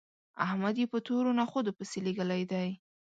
[0.45, 2.69] احمد يې په تورو نخودو پسې لېږلی دی